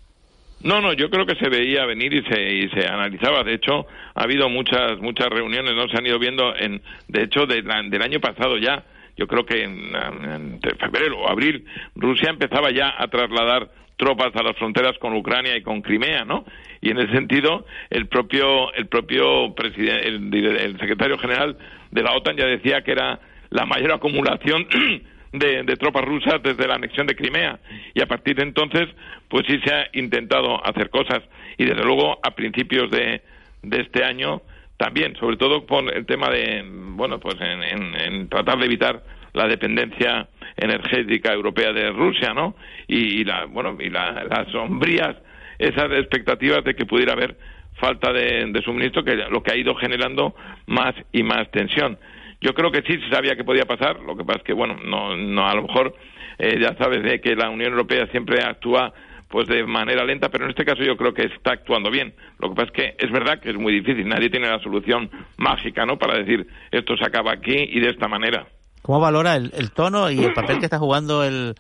No, 0.63 0.83
no, 0.83 0.93
yo 0.93 1.09
creo 1.09 1.25
que 1.25 1.37
se 1.37 1.49
veía 1.49 1.87
venir 1.87 2.13
y 2.13 2.23
se, 2.25 2.39
y 2.39 2.69
se 2.69 2.87
analizaba. 2.87 3.43
De 3.43 3.55
hecho, 3.55 3.87
ha 4.15 4.25
habido 4.25 4.51
muchas 4.51 4.99
muchas 5.01 5.29
reuniones, 5.31 5.75
no 5.75 5.89
se 5.89 5.97
han 5.97 6.07
ido 6.07 6.19
viendo. 6.19 6.55
En, 6.55 6.83
de 7.09 7.23
hecho, 7.23 7.47
del 7.47 8.03
año 8.03 8.21
pasado 8.21 8.59
ya, 8.59 8.85
yo 9.17 9.27
creo 9.27 9.47
que 9.47 9.63
en, 9.65 9.95
en 9.97 10.61
febrero 10.79 11.21
o 11.21 11.31
abril, 11.31 11.65
Rusia 11.95 12.29
empezaba 12.29 12.71
ya 12.71 12.93
a 12.99 13.09
trasladar 13.09 13.71
tropas 14.01 14.35
a 14.35 14.43
las 14.43 14.57
fronteras 14.57 14.97
con 14.99 15.15
Ucrania 15.15 15.55
y 15.57 15.63
con 15.63 15.83
Crimea, 15.83 16.25
¿no? 16.25 16.47
Y 16.81 16.91
en 16.91 16.99
ese 16.99 17.13
sentido, 17.13 17.67
el 17.91 18.07
propio, 18.07 18.73
el 18.73 18.87
propio 18.87 19.55
presidente, 19.55 20.09
el, 20.09 20.79
secretario 20.81 21.19
general 21.19 21.59
de 21.91 22.03
la 22.03 22.13
OTAN 22.13 22.37
ya 22.37 22.47
decía 22.47 22.83
que 22.83 22.93
era 22.93 23.21
la 23.51 23.67
mayor 23.67 23.93
acumulación 23.93 24.67
de, 25.33 25.63
de, 25.65 25.77
tropas 25.77 26.07
rusas 26.07 26.43
desde 26.43 26.67
la 26.67 26.77
anexión 26.77 27.07
de 27.07 27.15
Crimea. 27.15 27.61
Y 27.93 28.01
a 28.01 28.07
partir 28.07 28.37
de 28.37 28.45
entonces, 28.45 28.89
pues 29.29 29.45
sí 29.47 29.61
se 29.63 29.75
ha 29.75 29.89
intentado 29.93 30.65
hacer 30.67 30.89
cosas. 30.89 31.21
Y 31.59 31.67
desde 31.67 31.85
luego, 31.85 32.19
a 32.23 32.31
principios 32.31 32.91
de, 32.91 33.21
de 33.63 33.81
este 33.83 34.03
año, 34.03 34.41
también, 34.79 35.15
sobre 35.17 35.37
todo 35.37 35.67
por 35.67 35.95
el 35.95 36.07
tema 36.07 36.31
de, 36.31 36.65
bueno, 36.65 37.21
pues 37.21 37.37
en, 37.39 37.95
en 37.95 38.29
tratar 38.31 38.59
de 38.59 38.65
evitar 38.65 39.03
la 39.33 39.47
dependencia 39.47 40.29
energética 40.57 41.33
europea 41.33 41.73
de 41.73 41.91
Rusia, 41.91 42.35
¿no? 42.35 42.57
Y, 42.87 43.25
la, 43.25 43.47
bueno, 43.47 43.77
y 43.81 43.91
las 43.91 44.49
sombrías 44.51 45.17
esas 45.61 45.93
expectativas 45.93 46.65
de 46.65 46.75
que 46.75 46.87
pudiera 46.87 47.13
haber 47.13 47.37
falta 47.75 48.13
de, 48.13 48.61
suministro, 48.65 49.05
que 49.05 49.15
lo 49.15 49.43
que 49.43 49.53
ha 49.53 49.57
ido 49.57 49.75
generando 49.75 50.35
más 50.67 50.95
y 51.13 51.23
más 51.23 51.51
tensión. 51.51 51.99
Yo 52.41 52.55
creo 52.55 52.71
que 52.71 52.83
sí 52.83 52.99
se 52.99 53.11
sabía 53.11 53.37
que 53.37 53.45
podía 53.45 53.67
pasar, 53.67 54.01
lo 54.01 54.17
que 54.17 54.25
pasa 54.25 54.39
es 54.39 54.45
que, 54.45 54.53
bueno, 54.55 54.79
no, 54.85 55.17
no 55.17 55.47
a 55.47 55.55
lo 55.55 55.63
mejor 55.63 55.95
eh, 56.39 56.59
ya 56.59 56.75
sabes 56.77 57.03
de 57.03 57.21
que 57.21 57.37
la 57.37 57.51
Unión 57.51 57.73
Europea 57.73 58.07
siempre 58.11 58.43
actúa 58.43 58.93
pues 59.29 59.47
de 59.47 59.65
manera 59.65 60.05
lenta, 60.05 60.29
pero 60.29 60.45
en 60.45 60.51
este 60.51 60.65
caso 60.65 60.83
yo 60.83 60.97
creo 60.97 61.15
que 61.15 61.27
está 61.27 61.53
actuando 61.53 61.91
bien. 61.91 62.15
Lo 62.41 62.49
que 62.49 62.57
pasa 62.57 62.67
es 62.67 62.73
que 62.73 62.95
es 62.99 63.13
verdad 63.13 63.39
que 63.39 63.51
es 63.51 63.57
muy 63.57 63.73
difícil, 63.73 64.09
nadie 64.09 64.29
tiene 64.29 64.49
la 64.49 64.59
solución 64.59 65.09
mágica, 65.37 65.87
¿no? 65.87 65.99
Para 65.99 66.19
decir 66.19 66.47
esto 66.73 66.97
se 66.97 67.05
acaba 67.05 67.33
aquí 67.33 67.55
y 67.55 67.79
de 67.79 67.91
esta 67.91 68.09
manera. 68.09 68.47
¿Cómo 68.83 69.01
valora 69.01 69.37
el, 69.37 69.71
tono 69.73 70.11
y 70.11 70.25
el 70.25 70.33
papel 70.33 70.59
que 70.59 70.65
está 70.65 70.79
jugando 70.79 71.23
el, 71.23 71.55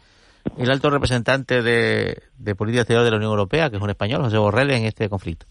el 0.58 0.70
alto 0.70 0.90
representante 0.90 1.62
de, 1.62 2.54
política 2.56 2.82
exterior 2.82 3.04
de 3.04 3.10
la 3.10 3.16
Unión 3.18 3.32
Europea, 3.32 3.70
que 3.70 3.76
es 3.76 3.82
un 3.82 3.90
español, 3.90 4.22
José 4.22 4.38
Borrell, 4.38 4.70
en 4.70 4.84
este 4.84 5.08
conflicto? 5.08 5.46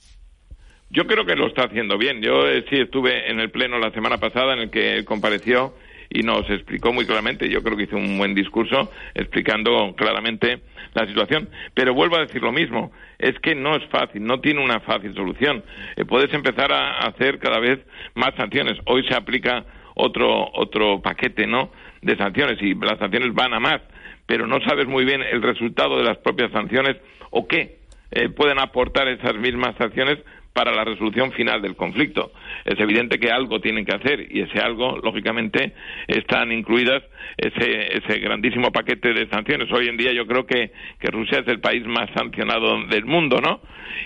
Yo 0.89 1.05
creo 1.05 1.25
que 1.25 1.35
lo 1.35 1.47
está 1.47 1.65
haciendo 1.65 1.97
bien. 1.97 2.21
Yo 2.21 2.47
eh, 2.47 2.65
sí 2.69 2.77
estuve 2.77 3.29
en 3.29 3.39
el 3.39 3.51
pleno 3.51 3.77
la 3.77 3.91
semana 3.91 4.17
pasada 4.17 4.53
en 4.53 4.59
el 4.59 4.69
que 4.71 5.05
compareció 5.05 5.75
y 6.09 6.23
nos 6.23 6.49
explicó 6.49 6.91
muy 6.91 7.05
claramente. 7.05 7.47
Yo 7.47 7.61
creo 7.61 7.77
que 7.77 7.83
hizo 7.83 7.95
un 7.95 8.17
buen 8.17 8.33
discurso 8.33 8.91
explicando 9.13 9.93
claramente 9.95 10.61
la 10.95 11.05
situación. 11.05 11.47
Pero 11.75 11.93
vuelvo 11.93 12.17
a 12.17 12.21
decir 12.21 12.41
lo 12.41 12.51
mismo. 12.51 12.91
Es 13.19 13.37
que 13.39 13.53
no 13.53 13.75
es 13.75 13.85
fácil, 13.89 14.23
no 14.23 14.39
tiene 14.39 14.63
una 14.63 14.79
fácil 14.79 15.13
solución. 15.13 15.63
Eh, 15.95 16.05
puedes 16.05 16.33
empezar 16.33 16.71
a 16.71 17.07
hacer 17.07 17.37
cada 17.37 17.59
vez 17.59 17.79
más 18.15 18.33
sanciones. 18.35 18.79
Hoy 18.85 19.03
se 19.07 19.13
aplica 19.13 19.63
otro, 19.95 20.49
otro 20.53 21.01
paquete, 21.01 21.47
¿no? 21.47 21.71
De 22.01 22.15
sanciones 22.15 22.61
y 22.61 22.75
las 22.75 22.99
sanciones 22.99 23.33
van 23.33 23.53
a 23.53 23.59
más, 23.59 23.81
pero 24.25 24.47
no 24.47 24.59
sabes 24.61 24.87
muy 24.87 25.05
bien 25.05 25.21
el 25.21 25.41
resultado 25.41 25.97
de 25.97 26.03
las 26.03 26.17
propias 26.17 26.51
sanciones 26.51 26.97
o 27.31 27.47
qué 27.47 27.79
eh, 28.11 28.29
pueden 28.29 28.59
aportar 28.59 29.07
esas 29.07 29.35
mismas 29.35 29.75
sanciones 29.77 30.17
para 30.53 30.71
la 30.71 30.83
resolución 30.83 31.31
final 31.31 31.61
del 31.61 31.75
conflicto. 31.75 32.31
Es 32.65 32.79
evidente 32.79 33.19
que 33.19 33.31
algo 33.31 33.61
tienen 33.61 33.85
que 33.85 33.95
hacer 33.95 34.27
y 34.29 34.41
ese 34.41 34.59
algo, 34.59 34.97
lógicamente, 35.01 35.73
están 36.07 36.51
incluidas 36.51 37.03
ese, 37.37 37.97
ese 37.97 38.19
grandísimo 38.19 38.71
paquete 38.71 39.13
de 39.13 39.29
sanciones. 39.29 39.71
Hoy 39.71 39.87
en 39.87 39.97
día 39.97 40.11
yo 40.13 40.27
creo 40.27 40.45
que, 40.45 40.71
que 40.99 41.11
Rusia 41.11 41.39
es 41.39 41.47
el 41.47 41.59
país 41.59 41.85
más 41.85 42.09
sancionado 42.15 42.85
del 42.87 43.05
mundo, 43.05 43.39
¿no? 43.41 43.61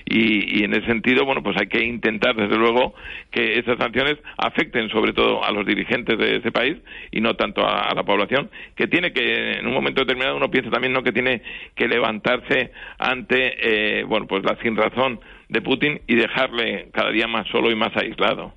Y, 0.05 0.59
y 0.59 0.63
en 0.63 0.73
ese 0.73 0.85
sentido, 0.87 1.25
bueno, 1.25 1.43
pues 1.43 1.57
hay 1.59 1.67
que 1.67 1.83
intentar, 1.83 2.35
desde 2.35 2.57
luego, 2.57 2.93
que 3.31 3.59
esas 3.59 3.77
sanciones 3.77 4.17
afecten 4.37 4.89
sobre 4.89 5.13
todo 5.13 5.43
a 5.43 5.51
los 5.51 5.65
dirigentes 5.65 6.17
de 6.17 6.37
ese 6.37 6.51
país 6.51 6.77
y 7.11 7.21
no 7.21 7.35
tanto 7.35 7.65
a, 7.65 7.93
la 7.93 8.03
población, 8.03 8.49
que 8.75 8.87
tiene 8.87 9.13
que, 9.13 9.59
en 9.59 9.67
un 9.67 9.73
momento 9.73 10.01
determinado, 10.01 10.37
uno 10.37 10.49
piensa 10.49 10.69
también, 10.69 10.93
¿no?, 10.93 11.03
que 11.03 11.11
tiene 11.11 11.41
que 11.75 11.87
levantarse 11.87 12.71
ante, 12.97 13.99
eh, 13.99 14.03
bueno, 14.03 14.27
pues 14.27 14.43
la 14.43 14.57
sin 14.61 14.75
razón 14.75 15.19
de 15.53 15.61
Putin 15.61 16.01
y 16.07 16.15
dejarle 16.15 16.89
cada 16.91 17.11
día 17.11 17.27
más 17.27 17.47
solo 17.47 17.71
y 17.71 17.75
más 17.75 17.95
aislado. 17.95 18.53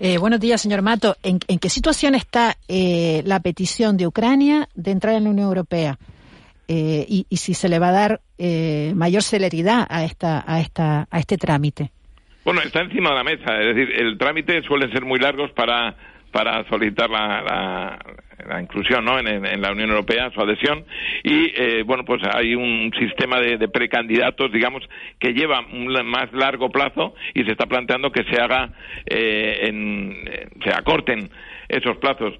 Eh, 0.00 0.18
buenos 0.18 0.40
días, 0.40 0.60
señor 0.60 0.82
Mato. 0.82 1.14
¿En, 1.22 1.38
qué 1.38 1.68
situación 1.68 2.14
está 2.14 2.56
eh, 2.68 3.22
la 3.24 3.40
petición 3.40 3.96
de 3.96 4.06
Ucrania 4.06 4.68
de 4.74 4.90
entrar 4.90 5.14
en 5.14 5.24
la 5.24 5.30
Unión 5.30 5.46
Europea? 5.46 5.98
Eh, 6.68 7.04
y, 7.06 7.36
si 7.36 7.54
se 7.54 7.68
le 7.68 7.78
va 7.78 7.88
a 7.88 7.92
dar 7.92 8.20
mayor 8.94 9.22
celeridad 9.22 9.86
a, 9.88 10.04
esta, 10.04 10.42
a, 10.46 10.60
esta, 10.60 11.06
a 11.10 11.18
este 11.20 11.36
trámite. 11.36 11.92
Bueno, 12.44 12.60
está 12.62 12.80
encima 12.80 13.10
de 13.10 13.16
la 13.16 13.24
mesa. 13.24 13.60
Es 13.60 13.76
decir, 13.76 13.94
el 14.00 14.18
trámite 14.18 14.62
suelen 14.62 14.90
ser 14.90 15.04
muy 15.04 15.20
largos 15.20 15.52
para 15.52 15.94
para 16.32 16.64
solicitar 16.68 17.10
la, 17.10 17.98
la 18.48 18.60
inclusión 18.60 19.04
¿no? 19.04 19.18
en, 19.18 19.60
la 19.60 19.72
Unión 19.72 19.90
Europea, 19.90 20.30
su 20.34 20.40
adhesión, 20.40 20.84
y 21.22 21.52
eh, 21.54 21.82
bueno, 21.84 22.04
pues 22.04 22.22
hay 22.34 22.54
un 22.54 22.92
sistema 22.98 23.40
de, 23.40 23.68
precandidatos, 23.68 24.52
digamos, 24.52 24.82
que 25.18 25.32
lleva 25.32 25.60
un 25.72 25.92
más 26.06 26.32
largo 26.32 26.70
plazo 26.70 27.14
y 27.34 27.44
se 27.44 27.52
está 27.52 27.66
planteando 27.66 28.10
que 28.10 28.24
se 28.24 28.40
haga, 28.40 28.70
eh, 29.06 29.68
en, 29.68 30.24
eh, 30.26 30.48
se 30.64 30.70
acorten 30.70 31.30
esos 31.72 31.96
plazos. 31.96 32.34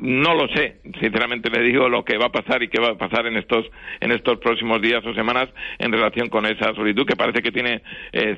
no 0.00 0.34
lo 0.34 0.48
sé, 0.54 0.80
sinceramente 1.00 1.50
le 1.50 1.62
digo 1.62 1.88
lo 1.88 2.04
que 2.04 2.16
va 2.16 2.26
a 2.26 2.32
pasar 2.32 2.62
y 2.62 2.68
qué 2.68 2.80
va 2.80 2.92
a 2.92 2.98
pasar 2.98 3.26
en 3.26 3.36
estos, 3.36 3.66
en 4.00 4.12
estos 4.12 4.38
próximos 4.38 4.80
días 4.80 5.04
o 5.04 5.14
semanas 5.14 5.48
en 5.78 5.92
relación 5.92 6.28
con 6.28 6.46
esa 6.46 6.74
solicitud, 6.74 7.06
que 7.06 7.16
parece 7.16 7.42
que 7.42 7.52
tiene 7.52 7.82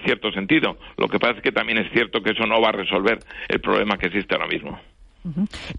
cierto 0.04 0.32
sentido. 0.32 0.78
Lo 0.96 1.08
que 1.08 1.18
pasa 1.18 1.36
es 1.36 1.42
que 1.42 1.52
también 1.52 1.78
es 1.78 1.92
cierto 1.92 2.22
que 2.22 2.32
eso 2.32 2.46
no 2.46 2.60
va 2.60 2.70
a 2.70 2.72
resolver 2.72 3.18
el 3.48 3.60
problema 3.60 3.96
que 3.98 4.06
existe 4.06 4.34
ahora 4.34 4.48
mismo. 4.48 4.78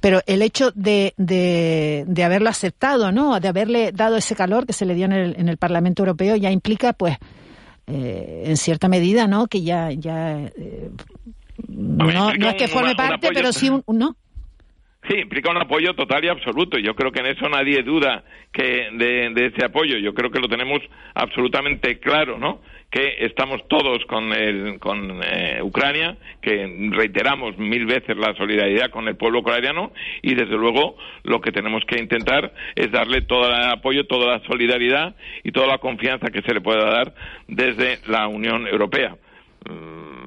Pero 0.02 0.22
el 0.26 0.42
hecho 0.42 0.72
de, 0.76 1.14
de, 1.18 2.24
haberlo 2.24 2.50
aceptado, 2.50 3.12
¿no? 3.12 3.40
De 3.40 3.48
haberle 3.48 3.92
dado 3.92 4.18
ese 4.18 4.36
calor 4.36 4.66
que 4.66 4.74
se 4.74 4.86
le 4.86 4.94
dio 4.94 5.06
en 5.06 5.14
el, 5.14 5.36
en 5.38 5.50
el 5.50 5.58
Parlamento 5.58 6.04
Europeo 6.04 6.36
ya 6.36 6.52
implica, 6.52 6.94
pues, 6.94 7.18
eh, 7.88 8.44
en 8.46 8.58
cierta 8.58 8.90
medida, 8.90 9.28
¿no? 9.28 9.48
Que 9.48 9.62
ya, 9.62 9.92
ya 9.92 10.40
eh, 10.40 10.92
no, 11.68 12.32
es 12.32 12.56
que 12.56 12.68
forme 12.68 12.96
parte, 12.96 13.30
pero 13.34 13.54
sí 13.54 13.70
un, 13.70 13.84
¿no? 13.88 14.18
Sí, 15.08 15.20
implica 15.20 15.50
un 15.50 15.58
apoyo 15.58 15.94
total 15.94 16.26
y 16.26 16.28
absoluto. 16.28 16.78
Yo 16.78 16.94
creo 16.94 17.12
que 17.12 17.20
en 17.22 17.28
eso 17.28 17.48
nadie 17.48 17.82
duda 17.82 18.26
que 18.52 18.90
de, 18.92 19.46
ese 19.46 19.66
apoyo. 19.66 19.98
Yo 19.98 20.14
creo 20.14 20.32
que 20.32 20.40
lo 20.40 20.50
tenemos 20.50 20.80
absolutamente 21.14 22.00
claro, 22.00 22.38
¿no? 22.38 22.62
que 22.90 23.18
estamos 23.20 23.68
todos 23.68 24.06
con, 24.06 24.32
el, 24.32 24.80
con 24.80 25.22
eh, 25.22 25.60
Ucrania, 25.62 26.18
que 26.42 26.90
reiteramos 26.92 27.58
mil 27.58 27.86
veces 27.86 28.16
la 28.16 28.34
solidaridad 28.36 28.92
con 28.92 29.10
el 29.10 29.18
pueblo 29.18 29.40
ucraniano 29.40 29.92
y 30.22 30.36
desde 30.36 30.56
luego 30.56 30.96
lo 31.24 31.42
que 31.42 31.52
tenemos 31.52 31.84
que 31.86 32.00
intentar 32.00 32.54
es 32.76 32.90
darle 32.92 33.24
todo 33.24 33.50
el 33.50 33.56
apoyo, 33.56 34.08
toda 34.08 34.38
la 34.38 34.46
solidaridad 34.48 35.16
y 35.44 35.52
toda 35.52 35.68
la 35.68 35.80
confianza 35.80 36.28
que 36.28 36.42
se 36.42 36.54
le 36.54 36.62
pueda 36.62 36.90
dar 36.90 37.14
desde 37.48 38.00
la 38.08 38.28
Unión 38.28 38.66
Europea 38.68 39.18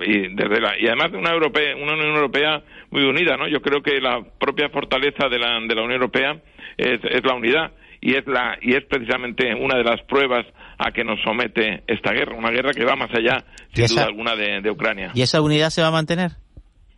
y 0.06 0.34
desde 0.34 0.60
la, 0.60 0.78
y 0.78 0.86
además 0.86 1.12
de 1.12 1.18
una 1.18 1.32
europea 1.32 1.76
una 1.76 1.94
Unión 1.94 2.14
Europea 2.14 2.62
muy 2.90 3.02
unida 3.02 3.36
no 3.36 3.48
yo 3.48 3.60
creo 3.60 3.82
que 3.82 4.00
la 4.00 4.22
propia 4.38 4.68
fortaleza 4.70 5.28
de 5.28 5.38
la 5.38 5.60
de 5.60 5.74
la 5.74 5.82
Unión 5.82 6.00
Europea 6.00 6.40
es, 6.76 7.00
es 7.04 7.24
la 7.24 7.34
unidad 7.34 7.72
y 8.00 8.16
es 8.16 8.26
la 8.26 8.56
y 8.62 8.74
es 8.74 8.84
precisamente 8.88 9.54
una 9.54 9.76
de 9.76 9.84
las 9.84 10.00
pruebas 10.08 10.46
a 10.78 10.92
que 10.92 11.04
nos 11.04 11.20
somete 11.22 11.82
esta 11.86 12.12
guerra, 12.12 12.34
una 12.36 12.50
guerra 12.50 12.72
que 12.72 12.84
va 12.84 12.96
más 12.96 13.10
allá, 13.12 13.44
sin 13.74 13.86
duda 13.86 14.04
alguna, 14.04 14.34
de, 14.34 14.70
Ucrania. 14.70 15.12
¿Y 15.14 15.20
esa 15.20 15.42
unidad 15.42 15.68
se 15.68 15.82
va 15.82 15.88
a 15.88 15.90
mantener 15.90 16.32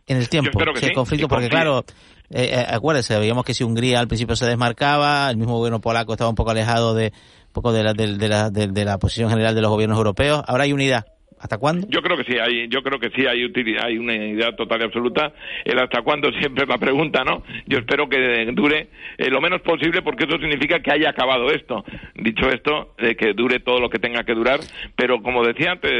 en 0.07 0.17
el 0.17 0.29
tiempo? 0.29 0.51
Yo 0.57 0.73
que 0.73 0.79
sí, 0.79 0.93
conflicto, 0.93 1.27
porque 1.27 1.49
claro, 1.49 1.83
eh, 2.29 2.49
eh, 2.53 2.65
acuérdese, 2.69 3.19
veíamos 3.19 3.43
que 3.43 3.53
si 3.53 3.65
Hungría 3.65 3.99
al 3.99 4.07
principio 4.07 4.37
se 4.37 4.45
desmarcaba, 4.45 5.29
el 5.29 5.35
mismo 5.35 5.57
gobierno 5.57 5.81
polaco 5.81 6.13
estaba 6.13 6.29
un 6.29 6.35
poco 6.35 6.51
alejado 6.51 6.93
de, 6.93 7.11
un 7.47 7.53
poco 7.53 7.73
de 7.73 7.83
la, 7.83 7.93
de, 7.93 8.29
la, 8.29 8.49
de 8.49 8.85
la 8.85 8.97
posición 8.99 9.29
general 9.29 9.53
de 9.53 9.61
los 9.61 9.69
gobiernos 9.69 9.97
europeos, 9.97 10.41
ahora 10.47 10.63
hay 10.63 10.71
unidad. 10.71 11.05
¿Hasta 11.43 11.57
cuándo? 11.57 11.85
Yo 11.89 12.01
creo 12.01 12.15
que 12.15 12.23
sí, 12.23 12.39
hay, 12.39 12.69
yo 12.69 12.81
creo 12.81 12.99
que 12.99 13.09
sí 13.09 13.27
hay, 13.27 13.51
hay 13.81 13.97
una 13.97 14.15
idea 14.15 14.55
total 14.55 14.79
y 14.79 14.83
absoluta. 14.85 15.33
El 15.65 15.77
hasta 15.77 16.01
cuándo 16.01 16.31
siempre 16.39 16.63
es 16.63 16.69
la 16.69 16.77
pregunta, 16.77 17.25
¿no? 17.25 17.43
Yo 17.67 17.79
espero 17.79 18.07
que 18.07 18.49
dure 18.53 18.87
eh, 19.17 19.29
lo 19.29 19.41
menos 19.41 19.61
posible 19.61 20.01
porque 20.01 20.23
eso 20.23 20.37
significa 20.37 20.79
que 20.79 20.93
haya 20.93 21.09
acabado 21.09 21.51
esto. 21.51 21.83
Dicho 22.15 22.49
esto, 22.49 22.95
de 22.97 23.17
que 23.17 23.33
dure 23.33 23.59
todo 23.59 23.81
lo 23.81 23.89
que 23.89 23.99
tenga 23.99 24.23
que 24.23 24.33
durar, 24.33 24.61
pero 24.95 25.21
como 25.21 25.43
decía 25.43 25.73
antes, 25.73 25.91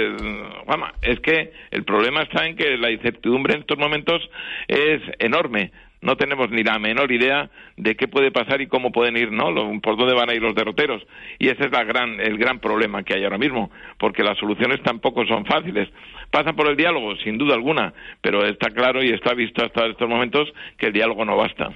Juanma, 0.66 0.94
es 1.02 1.20
que 1.20 1.52
el 1.72 1.84
problema 1.84 2.22
está 2.22 2.46
en 2.46 2.56
que 2.56 2.78
la 2.78 2.90
incertidumbre 2.90 3.56
en 3.56 3.62
estos 3.62 3.78
momentos 3.78 4.22
es 4.70 5.02
enorme 5.20 5.72
no 6.04 6.18
tenemos 6.18 6.52
ni 6.52 6.64
la 6.64 6.78
menor 6.80 7.12
idea 7.12 7.50
de 7.78 7.96
qué 7.96 8.08
puede 8.08 8.32
pasar 8.32 8.62
y 8.62 8.68
cómo 8.68 8.92
pueden 8.92 9.16
ir, 9.18 9.32
¿no? 9.32 9.46
Por 9.82 9.98
dónde 9.98 10.14
van 10.14 10.30
a 10.30 10.34
ir 10.34 10.42
los 10.42 10.54
derroteros. 10.54 11.02
Y 11.40 11.48
ese 11.48 11.66
es 11.66 11.72
la 11.72 11.84
gran, 11.84 12.20
el 12.20 12.38
gran 12.38 12.60
problema 12.60 13.04
que 13.04 13.16
hay 13.16 13.24
ahora 13.24 13.38
mismo, 13.38 13.72
porque 13.98 14.24
las 14.24 14.38
soluciones 14.38 14.84
tampoco 14.84 15.26
son 15.26 15.46
fáciles. 15.46 15.90
Pasan 16.30 16.56
por 16.56 16.70
el 16.70 16.76
diálogo, 16.76 17.16
sin 17.24 17.38
duda 17.38 17.56
alguna, 17.56 17.94
pero 18.22 18.46
está 18.46 18.70
claro 18.70 19.04
y 19.04 19.12
está 19.12 19.34
visto 19.34 19.66
hasta 19.66 19.88
estos 19.88 20.10
momentos 20.10 20.50
que 20.78 20.88
el 20.88 20.94
diálogo 20.94 21.24
no 21.24 21.38
basta. 21.38 21.70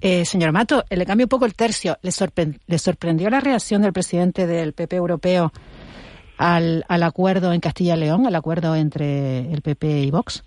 Eh, 0.00 0.24
señor 0.24 0.52
Mato, 0.52 0.84
le 0.88 1.04
cambio 1.04 1.26
un 1.26 1.30
poco 1.30 1.44
el 1.44 1.54
tercio. 1.54 1.98
¿Le, 2.02 2.10
¿Le 2.66 2.78
sorprendió 2.78 3.28
la 3.28 3.40
reacción 3.40 3.82
del 3.82 3.92
presidente 3.92 4.46
del 4.46 4.72
PP 4.72 4.96
europeo 4.96 5.52
al, 6.38 6.84
al 6.88 7.02
acuerdo 7.02 7.52
en 7.52 7.60
Castilla 7.60 7.96
y 7.96 8.00
León, 8.00 8.26
al 8.26 8.34
acuerdo 8.34 8.74
entre 8.76 9.40
el 9.52 9.60
PP 9.60 10.04
y 10.04 10.10
Vox? 10.10 10.44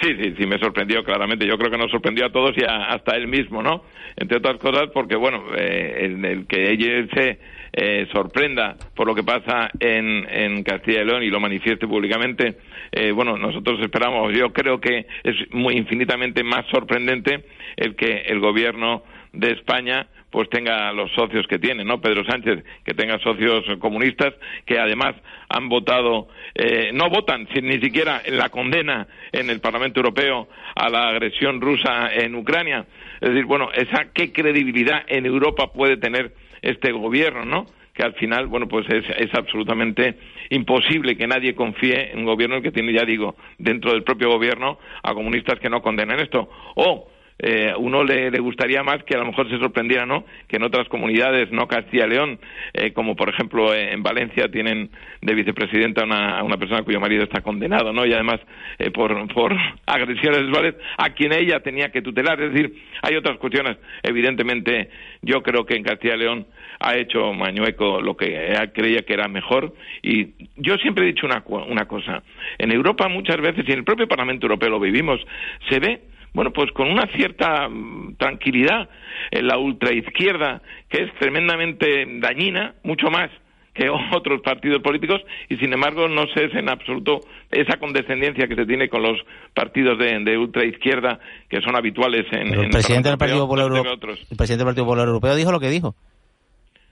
Sí, 0.00 0.14
sí, 0.20 0.34
sí, 0.38 0.46
me 0.46 0.58
sorprendió 0.58 1.02
claramente. 1.02 1.46
Yo 1.46 1.56
creo 1.56 1.70
que 1.70 1.78
nos 1.78 1.90
sorprendió 1.90 2.26
a 2.26 2.32
todos 2.32 2.54
y 2.56 2.62
hasta 2.64 3.16
él 3.16 3.28
mismo, 3.28 3.62
¿no? 3.62 3.82
Entre 4.16 4.36
otras 4.36 4.58
cosas 4.58 4.88
porque, 4.92 5.16
bueno, 5.16 5.44
eh, 5.56 6.00
el, 6.02 6.46
que 6.46 6.70
ella 6.70 7.06
se 7.14 7.38
eh, 7.72 8.06
sorprenda 8.12 8.76
por 8.94 9.06
lo 9.06 9.14
que 9.14 9.22
pasa 9.22 9.70
en, 9.80 10.26
en 10.28 10.62
Castilla 10.64 11.02
y 11.02 11.04
León 11.06 11.22
y 11.22 11.30
lo 11.30 11.40
manifieste 11.40 11.86
públicamente, 11.86 12.56
eh, 12.92 13.10
bueno, 13.12 13.38
nosotros 13.38 13.80
esperamos, 13.80 14.36
yo 14.36 14.52
creo 14.52 14.80
que 14.80 15.06
es 15.24 15.34
muy 15.52 15.76
infinitamente 15.76 16.42
más 16.44 16.66
sorprendente 16.66 17.44
el 17.76 17.96
que 17.96 18.22
el 18.26 18.40
gobierno 18.40 19.02
de 19.36 19.52
España 19.52 20.06
pues 20.30 20.50
tenga 20.50 20.92
los 20.92 21.10
socios 21.12 21.46
que 21.46 21.58
tiene, 21.58 21.84
¿no? 21.84 22.00
Pedro 22.00 22.24
Sánchez, 22.24 22.62
que 22.84 22.92
tenga 22.94 23.18
socios 23.20 23.64
comunistas 23.78 24.34
que 24.66 24.78
además 24.78 25.14
han 25.48 25.68
votado, 25.68 26.28
eh, 26.54 26.90
no 26.92 27.08
votan 27.08 27.48
ni 27.62 27.80
siquiera 27.80 28.20
en 28.24 28.36
la 28.36 28.50
condena 28.50 29.06
en 29.32 29.48
el 29.48 29.60
Parlamento 29.60 30.00
Europeo 30.00 30.48
a 30.74 30.90
la 30.90 31.08
agresión 31.08 31.60
rusa 31.60 32.10
en 32.12 32.34
Ucrania. 32.34 32.84
Es 33.20 33.30
decir, 33.30 33.46
bueno, 33.46 33.70
esa 33.72 34.12
qué 34.12 34.32
credibilidad 34.32 35.04
en 35.06 35.24
Europa 35.24 35.72
puede 35.72 35.96
tener 35.96 36.34
este 36.60 36.92
gobierno, 36.92 37.44
¿no? 37.44 37.66
que 37.94 38.02
al 38.02 38.12
final, 38.12 38.46
bueno, 38.46 38.68
pues 38.68 38.86
es, 38.90 39.04
es, 39.16 39.34
absolutamente 39.34 40.18
imposible 40.50 41.16
que 41.16 41.26
nadie 41.26 41.54
confíe 41.54 42.12
en 42.12 42.18
un 42.18 42.24
gobierno 42.26 42.60
que 42.60 42.70
tiene, 42.70 42.92
ya 42.92 43.06
digo, 43.06 43.36
dentro 43.56 43.92
del 43.92 44.02
propio 44.02 44.28
gobierno 44.28 44.78
a 45.02 45.14
comunistas 45.14 45.58
que 45.60 45.70
no 45.70 45.80
condenen 45.80 46.20
esto. 46.20 46.46
O 46.74 47.08
eh, 47.38 47.74
uno 47.76 48.02
le, 48.02 48.30
gustaría 48.38 48.82
más 48.82 49.02
que 49.04 49.14
a 49.14 49.18
lo 49.18 49.26
mejor 49.26 49.50
se 49.50 49.58
sorprendiera, 49.58 50.06
¿no? 50.06 50.24
Que 50.48 50.56
en 50.56 50.62
otras 50.62 50.88
comunidades, 50.88 51.50
no 51.52 51.68
Castilla 51.68 52.06
y 52.06 52.10
León, 52.10 52.38
eh, 52.72 52.92
como 52.92 53.14
por 53.14 53.28
ejemplo 53.28 53.74
en 53.74 54.02
Valencia 54.02 54.48
tienen 54.48 54.90
de 55.20 55.34
vicepresidenta 55.34 56.02
a 56.02 56.42
una, 56.42 56.56
persona 56.56 56.82
cuyo 56.82 56.98
marido 56.98 57.24
está 57.24 57.42
condenado, 57.42 57.92
¿no? 57.92 58.06
Y 58.06 58.12
además 58.14 58.40
eh, 58.78 58.90
por, 58.90 59.32
por 59.34 59.54
agresiones 59.86 60.40
sexuales 60.40 60.76
a 60.96 61.10
quien 61.10 61.32
ella 61.34 61.60
tenía 61.60 61.90
que 61.90 62.00
tutelar. 62.00 62.40
Es 62.40 62.52
decir, 62.52 62.74
hay 63.02 63.16
otras 63.16 63.36
cuestiones. 63.36 63.76
Evidentemente, 64.02 64.88
yo 65.20 65.42
creo 65.42 65.66
que 65.66 65.74
en 65.74 65.82
Castilla 65.82 66.14
y 66.14 66.18
León 66.18 66.46
ha 66.80 66.96
hecho 66.96 67.34
Mañueco 67.34 68.00
lo 68.00 68.16
que 68.16 68.54
creía 68.72 69.02
que 69.02 69.12
era 69.12 69.28
mejor. 69.28 69.74
Y 70.02 70.48
yo 70.56 70.76
siempre 70.76 71.04
he 71.04 71.08
dicho 71.08 71.26
una, 71.26 71.42
una 71.46 71.86
cosa. 71.86 72.22
En 72.56 72.72
Europa 72.72 73.08
muchas 73.08 73.40
veces, 73.40 73.64
y 73.68 73.72
en 73.72 73.78
el 73.78 73.84
propio 73.84 74.08
Parlamento 74.08 74.46
Europeo 74.46 74.70
lo 74.70 74.80
vivimos, 74.80 75.20
se 75.68 75.80
ve 75.80 76.00
bueno, 76.36 76.52
pues 76.52 76.70
con 76.72 76.90
una 76.90 77.06
cierta 77.16 77.66
mm, 77.66 78.16
tranquilidad 78.18 78.90
en 79.30 79.46
la 79.46 79.56
ultraizquierda, 79.56 80.60
que 80.90 81.04
es 81.04 81.14
tremendamente 81.18 82.04
dañina, 82.20 82.74
mucho 82.84 83.06
más 83.10 83.30
que 83.72 83.88
otros 84.14 84.42
partidos 84.42 84.82
políticos 84.82 85.22
y 85.48 85.56
sin 85.56 85.72
embargo 85.72 86.08
no 86.08 86.26
se 86.34 86.44
es 86.44 86.54
en 86.54 86.68
absoluto 86.68 87.20
esa 87.50 87.78
condescendencia 87.78 88.46
que 88.48 88.54
se 88.54 88.66
tiene 88.66 88.90
con 88.90 89.02
los 89.02 89.18
partidos 89.54 89.98
de, 89.98 90.18
de 90.24 90.36
ultraizquierda 90.36 91.20
que 91.48 91.62
son 91.62 91.74
habituales 91.74 92.26
en, 92.32 92.52
el 92.52 92.68
presidente 92.68 93.08
del 93.08 93.18
Partido 93.18 93.40
Popular 93.40 93.68
Europeo 93.68 93.92
el 93.94 94.36
presidente 94.36 94.58
del 94.58 94.66
Partido 94.66 94.84
Popular 94.84 95.08
Europeo 95.08 95.36
dijo 95.36 95.52
lo 95.52 95.60
que 95.60 95.70
dijo 95.70 95.94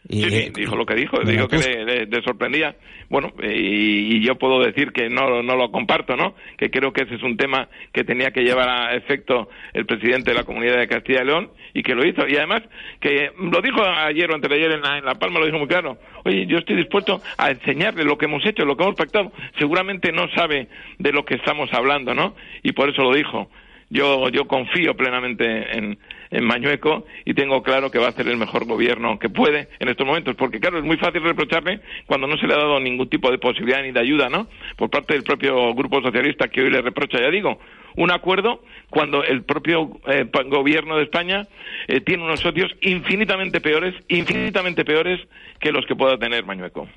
sí, 0.08 0.30
sí, 0.30 0.50
dijo 0.54 0.76
lo 0.76 0.86
que 0.86 0.94
dijo, 0.94 1.18
dijo 1.20 1.48
que 1.48 1.58
le, 1.58 2.22
sorprendía. 2.22 2.76
Bueno, 3.08 3.32
y, 3.42 4.20
yo 4.24 4.36
puedo 4.36 4.60
decir 4.60 4.92
que 4.92 5.08
no, 5.08 5.42
no 5.42 5.56
lo 5.56 5.70
comparto, 5.70 6.16
¿no? 6.16 6.34
Que 6.56 6.70
creo 6.70 6.92
que 6.92 7.04
ese 7.04 7.16
es 7.16 7.22
un 7.22 7.36
tema 7.36 7.68
que 7.92 8.04
tenía 8.04 8.30
que 8.30 8.42
llevar 8.42 8.68
a 8.68 8.94
efecto 8.94 9.48
el 9.72 9.86
presidente 9.86 10.30
de 10.30 10.36
la 10.36 10.44
Comunidad 10.44 10.78
de 10.78 10.88
Castilla 10.88 11.22
y 11.22 11.26
León 11.26 11.50
y 11.72 11.82
que 11.82 11.94
lo 11.94 12.06
hizo. 12.06 12.26
Y 12.26 12.36
además, 12.36 12.62
que 13.00 13.30
lo 13.38 13.60
dijo 13.60 13.82
ayer 13.82 14.30
o 14.30 14.34
antes 14.34 14.50
de 14.50 14.56
ayer 14.56 14.72
en 14.72 14.82
la, 14.82 14.98
en 14.98 15.04
la 15.04 15.14
Palma, 15.14 15.40
lo 15.40 15.46
dijo 15.46 15.58
muy 15.58 15.68
claro. 15.68 15.98
Oye, 16.24 16.46
yo 16.46 16.58
estoy 16.58 16.76
dispuesto 16.76 17.20
a 17.36 17.50
enseñarle 17.50 18.04
lo 18.04 18.16
que 18.18 18.26
hemos 18.26 18.44
hecho, 18.46 18.64
lo 18.64 18.76
que 18.76 18.84
hemos 18.84 18.96
pactado. 18.96 19.32
Seguramente 19.58 20.12
no 20.12 20.28
sabe 20.34 20.68
de 20.98 21.12
lo 21.12 21.24
que 21.24 21.34
estamos 21.34 21.72
hablando, 21.72 22.14
¿no? 22.14 22.34
Y 22.62 22.72
por 22.72 22.88
eso 22.88 23.02
lo 23.02 23.14
dijo. 23.14 23.50
Yo, 23.90 24.28
yo 24.28 24.46
confío 24.46 24.94
plenamente 24.96 25.76
en, 25.76 25.98
Mañueco 26.42 27.06
y 27.24 27.32
tengo 27.32 27.62
claro 27.62 27.92
que 27.92 28.00
va 28.00 28.06
a 28.06 28.08
hacer 28.08 28.26
el 28.26 28.36
mejor 28.36 28.64
gobierno 28.64 29.20
que 29.20 29.28
puede 29.28 29.68
en 29.78 29.88
estos 29.88 30.04
momentos, 30.04 30.34
porque 30.34 30.58
claro, 30.58 30.78
es 30.78 30.84
muy 30.84 30.96
fácil 30.96 31.22
reprocharle 31.22 31.80
cuando 32.06 32.26
no 32.26 32.36
se 32.36 32.48
le 32.48 32.54
ha 32.54 32.58
dado 32.58 32.80
ningún 32.80 33.08
tipo 33.08 33.30
de 33.30 33.38
posibilidad 33.38 33.82
ni 33.82 33.92
de 33.92 34.00
ayuda, 34.00 34.28
¿no? 34.28 34.48
Por 34.76 34.90
parte 34.90 35.14
del 35.14 35.22
propio 35.22 35.72
Grupo 35.74 36.02
Socialista 36.02 36.48
que 36.48 36.62
hoy 36.62 36.70
le 36.70 36.82
reprocha, 36.82 37.20
ya 37.20 37.30
digo, 37.30 37.60
un 37.94 38.10
acuerdo 38.10 38.64
cuando 38.90 39.22
el 39.22 39.44
propio 39.44 40.00
eh, 40.08 40.28
gobierno 40.46 40.96
de 40.96 41.04
España 41.04 41.46
eh, 41.86 42.00
tiene 42.00 42.24
unos 42.24 42.40
socios 42.40 42.72
infinitamente 42.80 43.60
peores, 43.60 43.94
infinitamente 44.08 44.84
peores 44.84 45.20
que 45.60 45.70
los 45.70 45.86
que 45.86 45.94
pueda 45.94 46.18
tener 46.18 46.44
Mañueco. 46.44 46.88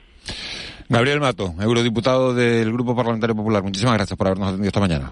Gabriel 0.90 1.20
Mato, 1.20 1.54
eurodiputado 1.62 2.34
del 2.34 2.72
Grupo 2.72 2.96
Parlamentario 2.96 3.36
Popular, 3.36 3.62
muchísimas 3.62 3.96
gracias 3.96 4.18
por 4.18 4.28
habernos 4.28 4.48
atendido 4.48 4.70
esta 4.70 4.80
mañana. 4.80 5.12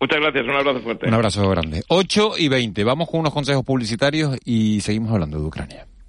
Muchas 0.00 0.20
gracias, 0.20 0.44
un 0.44 0.50
abrazo 0.50 0.80
fuerte. 0.80 1.08
Un 1.08 1.14
abrazo 1.14 1.48
grande. 1.48 1.82
8 1.88 2.32
y 2.38 2.48
20, 2.48 2.84
vamos 2.84 3.10
con 3.10 3.20
unos 3.20 3.32
consejos 3.32 3.64
publicitarios 3.64 4.36
y 4.44 4.80
seguimos 4.80 5.12
hablando 5.12 5.38
de 5.40 5.44
Ucrania. 5.44 5.86